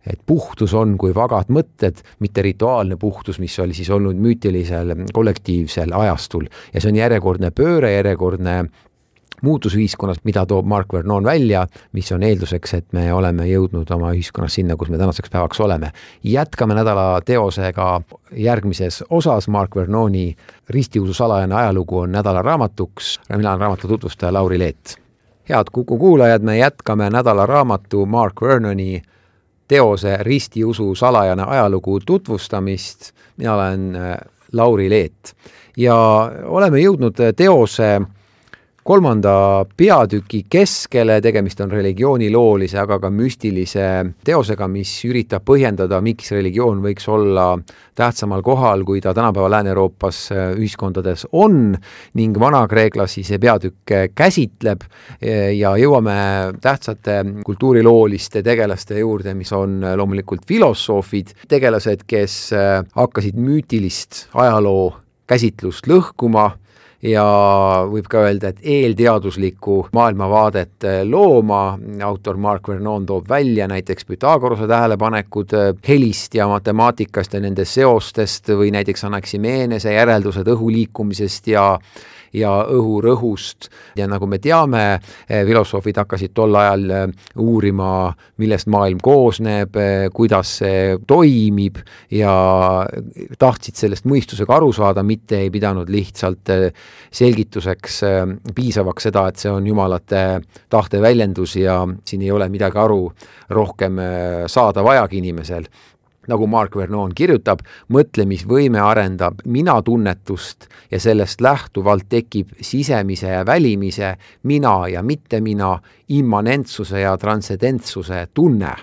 [0.06, 5.94] et puhtus on kui vagad mõtted, mitte rituaalne puhtus, mis oli siis olnud müütilisel kollektiivsel
[5.94, 6.48] ajastul.
[6.74, 8.56] Ja see on järjekordne pööre, järjekordne
[9.42, 14.12] muutus ühiskonnas, mida toob Mark Vernon välja, mis on eelduseks, et me oleme jõudnud oma
[14.14, 15.92] ühiskonnas sinna, kus me tänaseks päevaks oleme.
[16.24, 18.00] jätkame nädala teosega
[18.36, 20.36] järgmises osas, Mark Vernoni
[20.68, 24.96] Ristiusu salajane ajalugu on nädala raamatuks, mina olen raamatu tutvustaja Lauri Leet.
[25.48, 29.02] head Kuku kuulajad, me jätkame nädala raamatu Mark Vernoni
[29.68, 34.16] teose Ristiusu salajane ajalugu tutvustamist, mina olen äh,
[34.52, 35.34] Lauri Leet
[35.76, 35.96] ja
[36.44, 38.00] oleme jõudnud teose
[38.84, 43.84] kolmanda peatüki keskele, tegemist on religiooniloolise, aga ka müstilise
[44.26, 47.52] teosega, mis üritab põhjendada, miks religioon võiks olla
[47.98, 51.76] tähtsamal kohal, kui ta tänapäeva Lääne-Euroopas äh, ühiskondades on
[52.18, 54.82] ning vanakreeklasi see peatükk käsitleb
[55.22, 56.16] ja jõuame
[56.62, 64.90] tähtsate kultuurilooliste tegelaste juurde, mis on loomulikult filosoofid, tegelased, kes äh, hakkasid müütilist ajaloo
[65.30, 66.50] käsitlust lõhkuma
[67.02, 67.24] ja
[67.90, 74.68] võib ka öelda, et eelteaduslikku maailmavaadet äh, looma, autor Mark Vernon toob välja näiteks Pythagorase
[74.70, 81.66] tähelepanekud äh, helist ja matemaatikast ja nende seostest või näiteks Anaximeenese järeldused õhu liikumisest ja
[82.36, 84.84] ja õhurõhust ja nagu me teame,
[85.28, 87.04] eh, filosoofid hakkasid tol ajal eh,
[87.42, 91.78] uurima, millest maailm koosneb, eh, kuidas see toimib
[92.10, 92.32] ja
[93.38, 96.50] tahtsid sellest mõistusega aru saada, mitte ei pidanud lihtsalt
[97.12, 98.00] selgituseks
[98.54, 100.22] piisavaks seda, et see on jumalate
[100.72, 103.04] tahte väljendus ja siin ei ole midagi aru
[103.52, 103.98] rohkem
[104.48, 105.66] saada vajagi inimesel
[106.30, 114.76] nagu Mark Vernon kirjutab, mõtlemisvõime arendab minatunnetust ja sellest lähtuvalt tekib sisemise ja välimise mina
[114.88, 118.74] ja mitte mina, immanentsuse ja transcendentsuse tunne.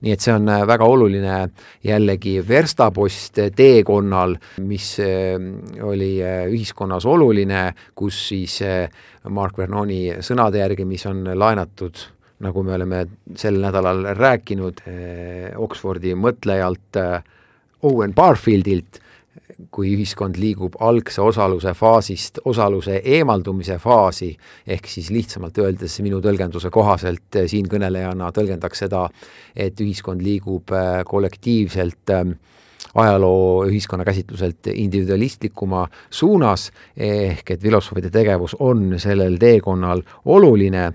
[0.00, 1.34] Nii et see on äh, väga oluline
[1.84, 4.32] jällegi verstapost teekonnal,
[4.64, 5.36] mis äh,
[5.84, 8.56] oli äh, ühiskonnas oluline, kus siis
[9.28, 12.00] Mark Vernoni sõnade järgi, mis on laenatud
[12.40, 13.04] nagu me oleme
[13.36, 17.22] sel nädalal rääkinud eh, Oxfordi mõtlejalt eh,
[17.88, 19.00] Owen Barfieldilt,
[19.72, 24.30] kui ühiskond liigub algse osaluse faasist osaluse eemaldumise faasi,
[24.66, 29.04] ehk siis lihtsamalt öeldes minu tõlgenduse kohaselt eh, siinkõnelejana tõlgendaks seda,
[29.54, 30.72] et ühiskond liigub
[31.06, 32.16] kollektiivselt
[32.94, 40.88] ajaloo ühiskonna käsitluselt individualistlikuma suunas, ehk et filosoofide tegevus on sellel teekonnal oluline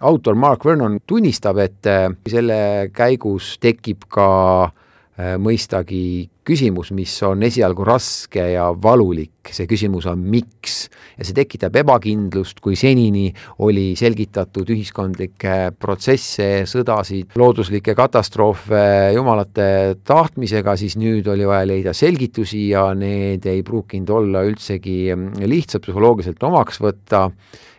[0.00, 4.28] autor Mark Vernon tunnistab, et äh, selle käigus tekib ka
[4.68, 10.88] äh, mõistagi küsimus, mis on esialgu raske ja valulik, see küsimus on miks.
[11.18, 13.26] ja see tekitab ebakindlust, kui senini
[13.64, 18.82] oli selgitatud ühiskondlikke protsesse, sõdasid, looduslikke katastroofe
[19.16, 25.00] jumalate tahtmisega, siis nüüd oli vaja leida selgitusi ja need ei pruukinud olla üldsegi
[25.44, 27.28] lihtsad psühholoogiliselt omaks võtta.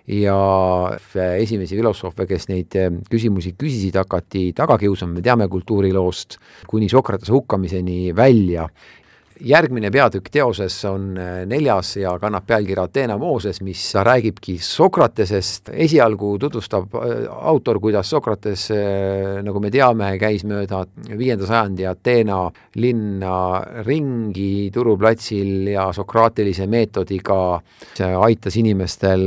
[0.09, 0.35] Ja
[1.37, 2.73] esimesi filosoofe, kes neid
[3.11, 6.39] küsimusi küsisid, hakati taga kiusama, me teame kultuuriloost,
[6.71, 8.71] kuni Sokratese hukkamiseni välja media
[9.45, 16.33] järgmine peatükk teoses on äh, neljas ja kannab pealkirja Ateena Mooses, mis räägibki Sokratesest, esialgu
[16.39, 22.41] tutvustab äh, autor, kuidas Sokrates, äh, nagu me teame, käis mööda viienda sajandi Ateena
[22.79, 23.35] linna
[23.87, 27.39] ringi turuplatsil ja sokraatilise meetodiga
[28.19, 29.25] aitas inimestel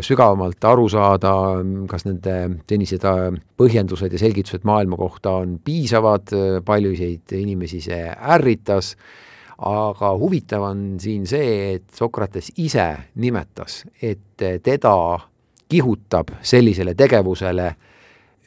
[0.00, 1.32] sügavamalt aru saada,
[1.90, 2.36] kas nende
[2.68, 3.04] senised
[3.58, 6.34] põhjendused ja selgitused maailma kohta on piisavad,
[6.66, 8.94] paljusid inimesi see ärritas
[9.58, 15.18] aga huvitav on siin see, et Sokrates ise nimetas, et teda
[15.68, 17.72] kihutab sellisele tegevusele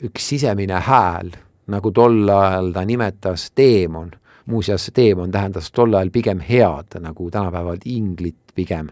[0.08, 1.34] üks sisemine hääl,
[1.71, 4.12] nagu tol ajal ta nimetas teemon.
[4.45, 8.89] muuseas, teemon tähendas tol ajal pigem head, nagu tänapäeval inglit pigem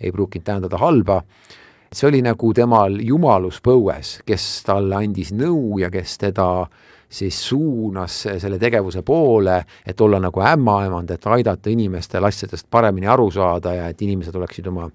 [0.00, 1.22] ei pruukinud tähendada halba.
[1.92, 6.66] see oli nagu temal jumalus põues, kes talle andis nõu ja kes teda
[7.10, 13.30] siis suunas selle tegevuse poole, et olla nagu ämmaemand, et aidata inimestel asjadest paremini aru
[13.34, 14.86] saada ja et inimesed oleksid oma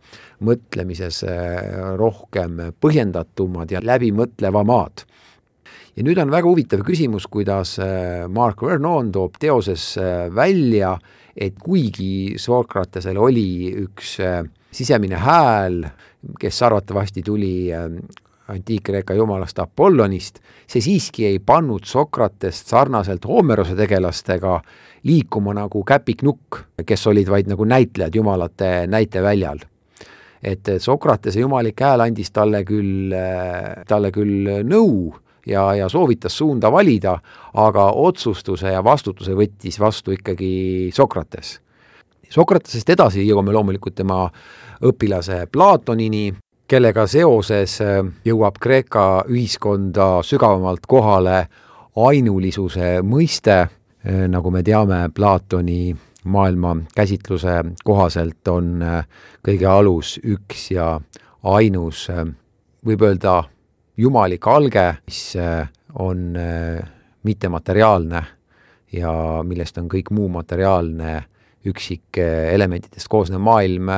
[0.47, 1.59] mõtlemises äh,
[1.99, 5.05] rohkem põhjendatumad ja läbimõtlevamad.
[5.95, 10.95] Ja nüüd on väga huvitav küsimus, kuidas äh, Mark Vernon toob teoses äh, välja,
[11.35, 14.15] et kuigi Sokratesel oli üks
[14.75, 15.81] sisemine hääl,
[16.39, 17.55] kes arvatavasti tuli
[18.51, 24.59] antiik-Kreeka jumalast Apollonist, see siiski ei pannud Sokratest sarnaselt Homerose tegelastega
[25.05, 29.59] liikuma nagu käpiknukk, kes olid vaid nagu näitlejad jumalate näiteväljal.
[30.43, 33.13] et Sokratese jumalik hääl andis talle küll,
[33.87, 37.17] talle küll nõu ja, ja soovitas suunda valida,
[37.53, 41.59] aga otsustuse ja vastutuse võttis vastu ikkagi Sokrates.
[42.29, 44.25] Sokratesest edasi jõuame loomulikult tema
[44.85, 46.33] õpilase Platonini,
[46.67, 51.45] kellega seoses äh, jõuab Kreeka ühiskonda sügavamalt kohale
[52.07, 59.03] ainulisuse mõiste, äh, nagu me teame, Platoni maailma käsitluse kohaselt on äh,
[59.45, 60.95] kõige alus üks ja
[61.45, 62.07] ainus,
[62.85, 63.43] võib öelda,
[64.01, 65.35] jumalik alge, mis
[66.01, 66.33] on
[67.23, 68.21] mittemateriaalne
[68.97, 69.11] ja
[69.45, 71.19] millest on kõik muu materiaalne
[71.69, 73.93] üksikelementidest koosnev maailm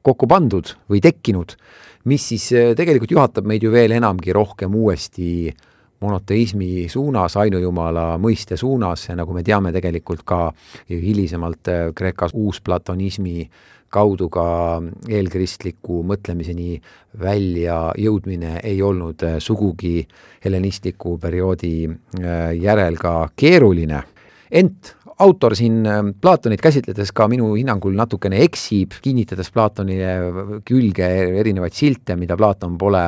[0.00, 1.58] kokku pandud või tekkinud
[2.08, 5.48] mis siis äh, tegelikult juhatab meid ju veel enamgi rohkem uuesti
[5.98, 10.44] monoteismi suunas, ainujumala mõiste suunas nagu me teame tegelikult ka
[10.90, 13.48] hilisemalt äh, Kreekas uusplatonismi
[13.92, 14.46] kaudu ka
[15.08, 16.76] eelkristliku mõtlemiseni
[17.20, 20.02] välja jõudmine ei olnud äh, sugugi
[20.44, 21.88] helenistliku perioodi
[22.60, 24.02] järel ka keeruline.
[24.50, 31.08] ent autor siin ähm, Platonit käsitledes ka minu hinnangul natukene eksib, kinnitades Platonile külge
[31.42, 33.04] erinevaid silte, mida Platon pole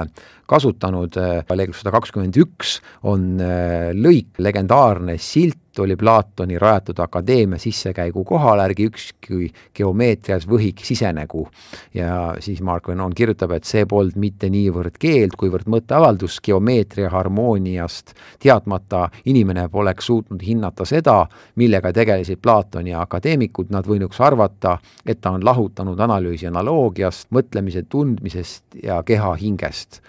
[0.51, 7.59] kasutanud, äh, lehekülg sada kakskümmend üks on äh, lõik, legendaarne silt oli Platoni rajatud akadeemia
[7.59, 11.49] sissekäigu kohal, ärgi ükski geomeetrias võhik sisenegu.
[11.95, 18.15] ja siis Mark Venon kirjutab, et see polnud mitte niivõrd keeld, kuivõrd mõtteavaldus geomeetria harmooniast
[18.39, 25.31] teadmata inimene poleks suutnud hinnata seda, millega tegelesid Platoni akadeemikud, nad võinuks arvata, et ta
[25.31, 30.01] on lahutanud analüüsi analoogiast, mõtlemise tundmisest ja keha hingest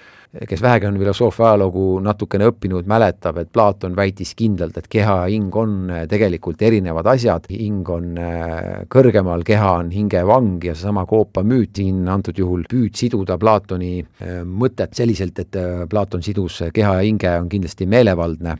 [0.47, 5.25] kes vähegi on filosoofia ajalugu natukene õppinud, mäletab, et Platon väitis kindlalt, et keha ja
[5.27, 10.75] hing on äh, tegelikult erinevad asjad, hing on äh, kõrgemal, keha on hinge vang ja
[10.75, 15.59] seesama Koopa müüt siin antud juhul püüd siduda Platoni äh, mõtet selliselt, et
[15.91, 18.57] Platon sidus keha ja hinge, on kindlasti meelevaldne.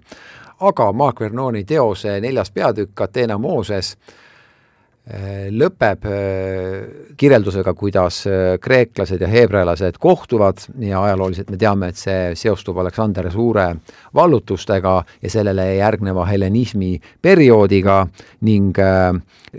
[0.62, 3.95] aga Mark Vernoni teose neljas peatükk, Ateena Mooses,
[5.50, 12.36] lõpeb äh, kirjeldusega, kuidas äh, kreeklased ja heebrealased kohtuvad ja ajalooliselt me teame, et see
[12.38, 13.66] seostub Aleksander Suure
[14.14, 18.06] vallutustega ja sellele järgneva helenismi perioodiga
[18.46, 18.78] ning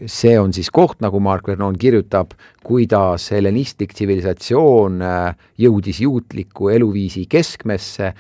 [0.07, 5.03] see on siis koht, nagu Mark Vernon kirjutab, kuidas helenistlik tsivilisatsioon
[5.59, 8.15] jõudis juutliku eluviisi keskmesse,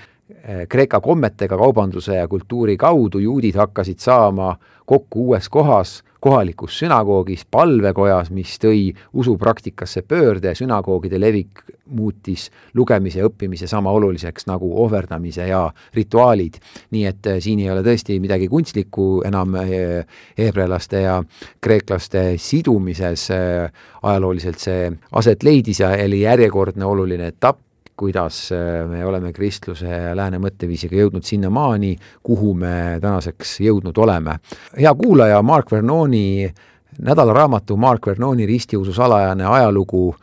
[0.68, 4.54] Kreeka kommetega, kaubanduse ja kultuuri kaudu juudid hakkasid saama
[4.88, 12.46] kokku uues kohas kohalikus sünagoogis, palvekojas, mis tõi usupraktikasse pöörde, sünagoogide levik muutis
[12.78, 16.60] lugemise ja õppimise sama oluliseks nagu ohverdamise ja rituaalid.
[16.90, 20.06] nii et äh, siin ei ole tõesti midagi kunstlikku enam äh,
[20.38, 21.18] heebrealaste ja
[21.60, 27.58] kreeklaste sidumises, äh, ajalooliselt see aset leidis ja oli järjekordne oluline etapp,
[28.02, 31.94] kuidas äh, me oleme kristluse ja lääne mõtteviisiga jõudnud sinnamaani,
[32.26, 34.40] kuhu me tänaseks jõudnud oleme.
[34.74, 36.50] hea kuulaja, Mark Vernoni
[36.98, 40.14] nädalaraamatu Mark Vernoni ristiusu salajane ajalugu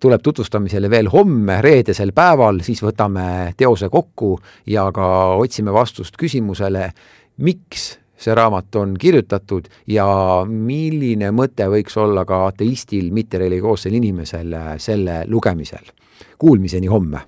[0.00, 6.92] tuleb tutvustamisele veel homme, reedesel päeval, siis võtame teose kokku ja ka otsime vastust küsimusele,
[7.44, 10.06] miks see raamat on kirjutatud ja
[10.48, 15.92] milline mõte võiks olla ka ateistil, mittereligioossel inimesel selle lugemisel.
[16.38, 17.20] Kuulmiseni homme!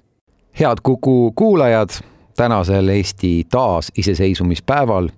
[0.61, 1.89] head Kuku kuulajad,
[2.37, 5.09] tänasel Eesti taasiseseisvumispäeval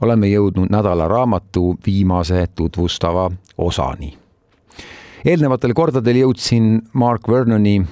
[0.00, 4.18] oleme jõudnud nädala raamatu viimase tutvustava osani.
[5.24, 7.82] eelnevatel kordadel jõudsin Mark Vernoni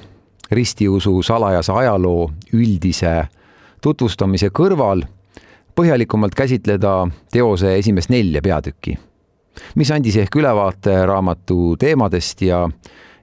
[0.50, 3.28] ristiusu salajase ajaloo üldise
[3.80, 5.02] tutvustamise kõrval
[5.76, 8.98] põhjalikumalt käsitleda teose esimest nelja peatükki,
[9.74, 12.64] mis andis ehk ülevaate raamatu teemadest ja,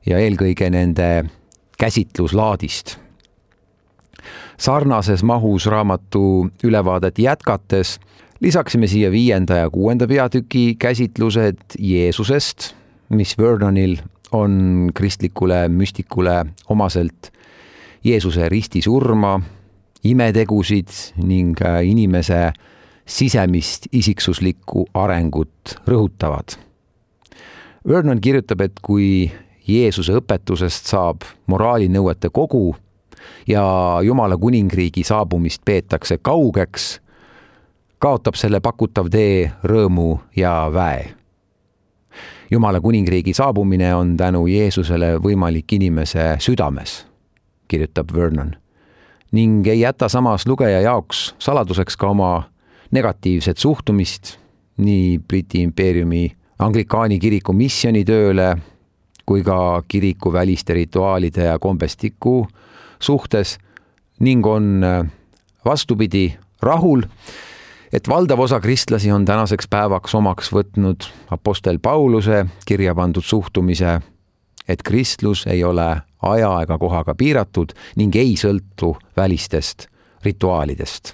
[0.06, 1.10] ja eelkõige nende
[1.78, 2.98] käsitluslaadist.
[4.58, 8.00] sarnases mahus raamatu ülevaadet jätkates
[8.40, 12.76] lisaksime siia viienda ja kuuenda peatüki käsitlused Jeesusest,
[13.10, 13.98] mis Vernonil
[14.32, 17.32] on kristlikule müstikule omaselt
[18.04, 19.40] Jeesuse ristisurma,
[20.04, 20.92] imetegusid
[21.24, 22.52] ning äh, inimese
[23.06, 26.58] sisemist isiksuslikku arengut rõhutavad.
[27.88, 29.32] Vernon kirjutab, et kui
[29.68, 32.76] Jeesuse õpetusest saab moraalinõuete kogu
[33.48, 33.64] ja
[34.04, 37.00] Jumala kuningriigi saabumist peetakse kaugeks,
[38.00, 41.14] kaotab selle pakutav tee rõõmu ja väe.
[42.52, 47.06] Jumala kuningriigi saabumine on tänu Jeesusele võimalik inimese südames,
[47.68, 48.54] kirjutab Vernon,
[49.34, 52.32] ning ei jäta samas lugeja jaoks saladuseks ka oma
[52.94, 54.38] negatiivset suhtumist
[54.78, 58.54] nii Briti impeeriumi anglikaani kiriku missioonitööle
[59.26, 62.48] kui ka kiriku väliste rituaalide ja kombestiku
[63.00, 63.58] suhtes
[64.20, 64.86] ning on
[65.66, 67.04] vastupidi rahul
[67.96, 74.00] et valdav osa kristlasi on tänaseks päevaks omaks võtnud Apostel Pauluse kirja pandud suhtumise,
[74.68, 75.88] et kristlus ei ole
[76.26, 79.88] aja ega kohaga piiratud ning ei sõltu välistest
[80.26, 81.14] rituaalidest.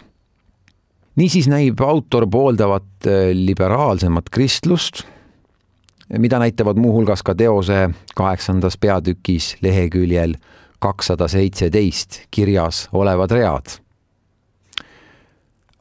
[1.16, 5.04] niisiis näib autor pooldavat äh, liberaalsemat kristlust,
[6.18, 10.36] mida näitavad muuhulgas ka teose kaheksandas peatükis leheküljel
[10.80, 13.82] kakssada seitseteist kirjas olevad read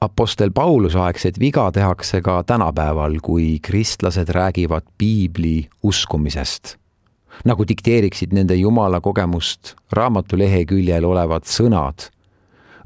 [0.00, 6.76] Apostel Pauluse aegset viga tehakse ka tänapäeval, kui kristlased räägivad piibli uskumisest.
[7.44, 12.08] nagu dikteeriksid nende jumala kogemust raamatu leheküljel olevad sõnad.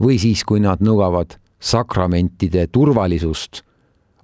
[0.01, 3.62] või siis, kui nad nõuavad sakramentide turvalisust,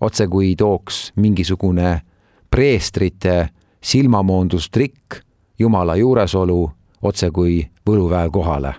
[0.01, 2.03] otse kui tooks mingisugune
[2.51, 3.49] preestrite
[3.81, 5.23] silmamoondustrikk
[5.59, 6.61] jumala juuresolu
[7.03, 8.75] otse kui võluväel kohale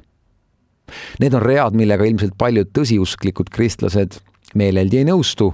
[1.19, 4.19] Need on read, millega ilmselt paljud tõsiusklikud kristlased
[4.57, 5.51] meeleldi ei nõustu,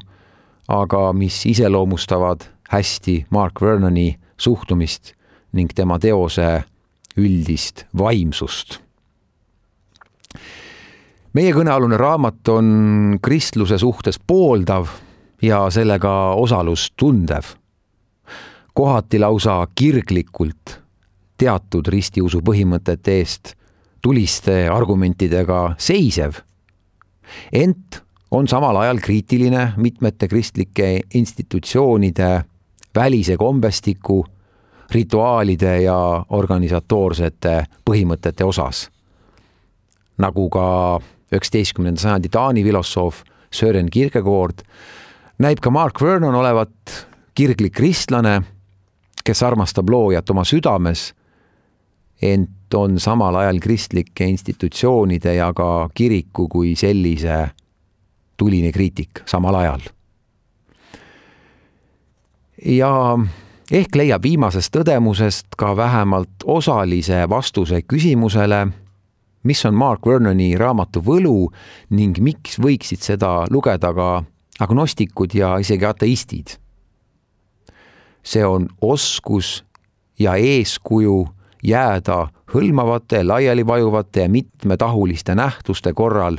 [0.67, 5.13] aga mis iseloomustavad hästi Mark Vernoni suhtumist
[5.55, 6.63] ning tema teose
[7.17, 8.81] üldist vaimsust.
[11.33, 14.89] meie kõnealune raamat on kristluse suhtes pooldav
[15.41, 17.53] ja sellega osalust tundev.
[18.77, 20.75] Kohati lausa kirglikult
[21.37, 23.55] teatud ristiusu põhimõtete eest
[24.05, 26.35] tuliste argumentidega seisev,
[27.49, 27.97] ent
[28.29, 32.27] on samal ajal kriitiline mitmete kristlike institutsioonide
[32.95, 34.19] välise kombestiku,
[34.93, 35.97] rituaalide ja
[36.29, 38.89] organisatoorsete põhimõtete osas.
[40.17, 40.99] nagu ka
[41.33, 43.23] üheksateistkümnenda sajandi Taani filosoof
[43.53, 44.61] Sören Kierkegaard,
[45.39, 48.41] näib ka Mark Vernon olevat kirglik kristlane,
[49.27, 51.11] kes armastab loojat oma südames,
[52.21, 57.49] ent on samal ajal kristlike institutsioonide ja ka kiriku kui sellise
[58.37, 59.81] tuline kriitik samal ajal.
[62.65, 62.91] ja
[63.71, 68.67] ehk leiab viimasest tõdemusest ka vähemalt osalise vastuse küsimusele,
[69.43, 71.51] mis on Mark Vernoni raamatu võlu
[71.89, 74.23] ning miks võiksid seda lugeda ka
[74.59, 76.57] agnostikud ja isegi ateistid.
[78.27, 79.63] See on oskus
[80.19, 81.27] ja eeskuju
[81.63, 86.37] jääda hõlmavate, laialivajuvate ja mitmetahuliste nähtuste korral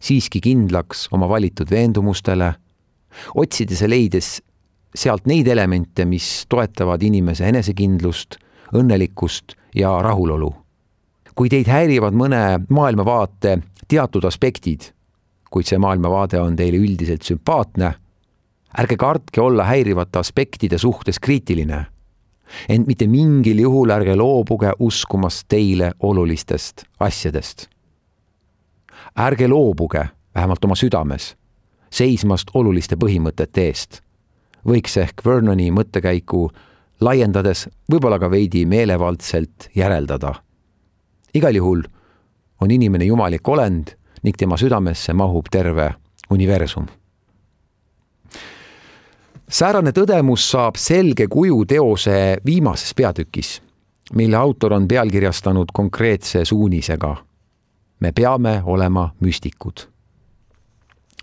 [0.00, 2.52] siiski kindlaks oma valitud veendumustele,
[3.34, 4.40] otsides ja leides
[4.94, 8.36] sealt neid elemente, mis toetavad inimese enesekindlust,
[8.74, 10.54] õnnelikkust ja rahulolu.
[11.34, 13.54] kui teid häirivad mõne maailmavaate
[13.88, 14.90] teatud aspektid,
[15.50, 17.94] kuid see maailmavaade on teile üldiselt sümpaatne,
[18.78, 21.86] ärge kartke olla häirivate aspektide suhtes kriitiline
[22.68, 27.68] ent mitte mingil juhul ärge loobuge uskumast teile olulistest asjadest.
[29.18, 31.34] ärge loobuge, vähemalt oma südames,
[31.90, 34.00] seismast oluliste põhimõtete eest.
[34.66, 36.50] võiks ehk Vernoni mõttekäiku
[37.00, 40.34] laiendades võib-olla ka veidi meelevaldselt järeldada.
[41.34, 41.82] igal juhul
[42.60, 45.94] on inimene jumalik olend ning tema südamesse mahub terve
[46.30, 46.86] universum
[49.50, 53.58] säärane tõdemus saab selge kuju teose viimases peatükis,
[54.14, 57.16] mille autor on pealkirjastanud konkreetse suunisega.
[58.00, 59.80] me peame olema müstikud.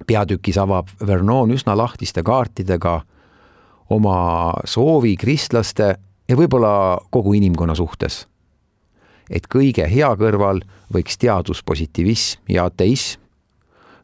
[0.07, 3.01] peatükis avab Vernon üsna lahtiste kaartidega
[3.89, 5.95] oma soovi kristlaste
[6.29, 8.27] ja võib-olla kogu inimkonna suhtes.
[9.29, 10.61] et kõige hea kõrval
[10.93, 13.21] võiks teaduspositivism ja ateism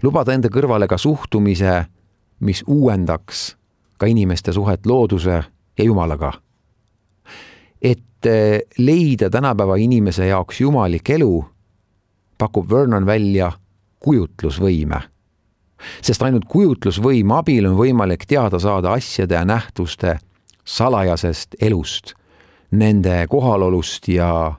[0.04, 1.86] lubada enda kõrvale ka suhtumise,
[2.40, 3.56] mis uuendaks
[3.98, 5.44] ka inimeste suhet looduse
[5.78, 6.34] ja Jumalaga.
[7.82, 11.46] et eh, leida tänapäeva inimese jaoks jumalik elu,
[12.38, 13.52] pakub Vernon välja
[14.00, 15.02] kujutlusvõime.
[16.02, 20.18] sest ainult kujutlusvõime abil on võimalik teada saada asjade ja nähtuste
[20.64, 22.14] salajasest elust,
[22.72, 24.56] nende kohalolust ja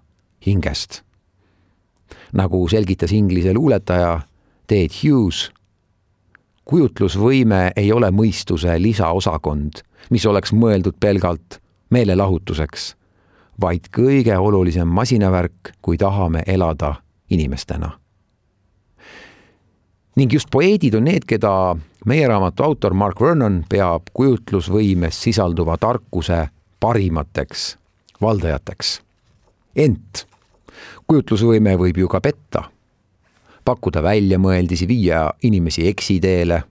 [0.46, 1.02] hingest.
[2.32, 4.20] nagu selgitas inglise luuletaja
[4.66, 5.53] Ted Hughes
[6.64, 11.58] kujutlusvõime ei ole mõistuse lisaosakond, mis oleks mõeldud pelgalt
[11.90, 12.94] meelelahutuseks,
[13.60, 16.94] vaid kõige olulisem masinavärk, kui tahame elada
[17.30, 17.90] inimestena.
[20.16, 26.48] ning just poeedid on need, keda meie raamatu autor Mark Vernon peab kujutlusvõimes sisalduva tarkuse
[26.80, 27.76] parimateks
[28.20, 29.00] valdajateks.
[29.76, 30.26] ent
[31.06, 32.73] kujutlusvõime võib ju ka petta
[33.64, 36.62] pakkuda väljamõeldisi, viia inimesi eksiteele.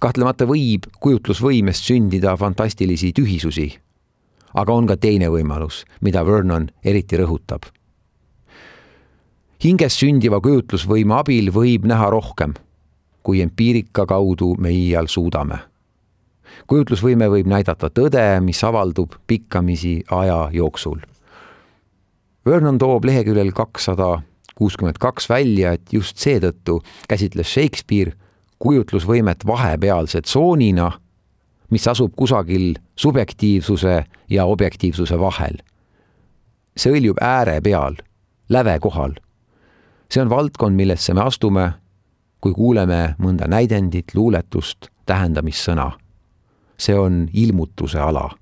[0.00, 3.78] kahtlemata võib kujutlusvõimest sündida fantastilisi tühisusi.
[4.54, 7.62] aga on ka teine võimalus, mida Vernon eriti rõhutab.
[9.64, 12.54] hinges sündiva kujutlusvõime abil võib näha rohkem,
[13.22, 15.70] kui empiirika kaudu me iial suudame
[16.66, 21.00] kujutlusvõime võib näidata tõde, mis avaldub pikkamisi aja jooksul.
[22.46, 24.22] Vernon toob leheküljel kakssada
[24.60, 28.12] kuuskümmend kaks välja, et just seetõttu käsitles Shakespeare
[28.60, 30.90] kujutlusvõimet vahepealse tsoonina,
[31.72, 35.56] mis asub kusagil subjektiivsuse ja objektiivsuse vahel.
[36.76, 37.96] see hõljub ääre peal,
[38.48, 39.14] läve kohal.
[40.12, 41.72] see on valdkond, millesse me astume,
[42.40, 45.92] kui kuuleme mõnda näidendit, luuletust, tähendamissõna.
[46.76, 48.39] see on ilmutuse ala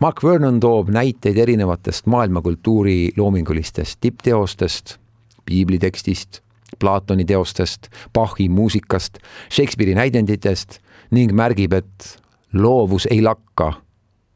[0.00, 4.96] Mark Vernon toob näiteid erinevatest maailmakultuuri loomingulistest tippteostest,
[5.44, 6.40] piiblitekstist,
[6.78, 9.18] Platoni teostest, Bachi muusikast,
[9.52, 10.78] Shakespeare'i näidenditest
[11.10, 12.22] ning märgib, et
[12.52, 13.72] loovus ei lakka,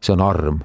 [0.05, 0.59] see on arm.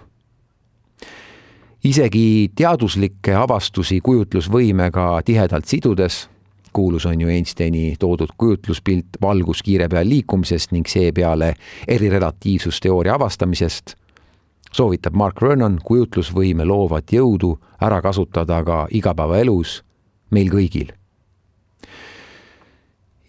[1.83, 6.29] isegi teaduslikke avastusi kujutlusvõimega tihedalt sidudes,
[6.73, 11.53] kuulus on ju Einsteini toodud kujutluspilt valguskiire peal liikumisest ning seepeale
[11.87, 13.95] erirelatiivsusteooria avastamisest
[14.75, 19.81] soovitab Mark Vernon kujutlusvõime loovat jõudu ära kasutada ka igapäevaelus
[20.31, 20.91] meil kõigil.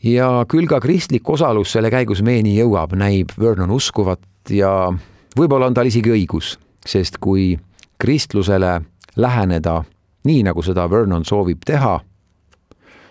[0.02, 4.20] ja küll ka kristlik osalus selle käigus meieni jõuab, näib Vernon uskuvat
[4.50, 4.92] ja
[5.36, 7.58] võib-olla on tal isegi õigus, sest kui
[7.98, 8.80] kristlusele
[9.16, 9.82] läheneda
[10.24, 12.00] nii, nagu seda Vernon soovib teha,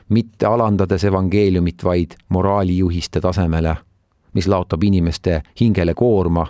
[0.09, 3.75] mitte alandades evangeeliumit vaid moraalijuhiste tasemele,
[4.33, 6.47] mis laotab inimeste hingele koorma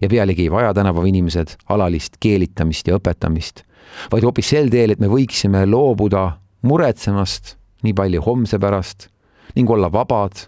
[0.00, 3.64] ja pealegi ei vaja tänapäeva inimesed alalist keelitamist ja õpetamist,
[4.12, 9.08] vaid hoopis sel teel, et me võiksime loobuda muretsemast nii palju homse pärast
[9.56, 10.46] ning olla vabad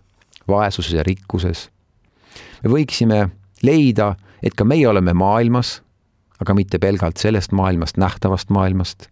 [0.48, 1.70] vaesuses ja rikkuses.
[2.62, 3.28] me võiksime
[3.62, 5.80] leida, et ka meie oleme maailmas,
[6.40, 9.08] aga mitte pelgalt sellest maailmast, nähtavast maailmast.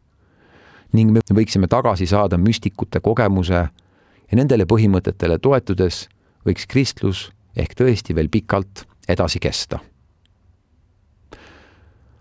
[0.93, 3.55] ning me võiksime tagasi saada müstikute kogemuse
[4.31, 6.09] ja nendele põhimõtetele toetudes
[6.47, 9.79] võiks kristlus ehk tõesti veel pikalt edasi kesta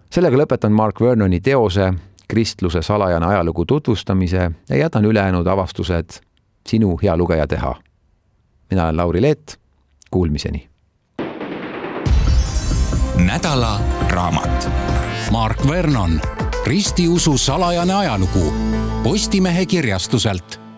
[0.10, 1.94] sellega lõpetan Mark Vernoni teose
[2.30, 6.10] kristluse salajane ajalugu tutvustamise ja jätan ülejäänud avastused
[6.68, 7.76] sinu, hea lugeja, teha.
[8.72, 9.60] mina olen Lauri Leet,
[10.12, 10.70] kuulmiseni.
[13.26, 13.80] nädala
[14.10, 14.70] raamat.
[15.32, 16.22] Mark Vernon,
[16.66, 18.54] ristiusu salajane ajalugu
[19.04, 20.69] Postimehe kirjastuselt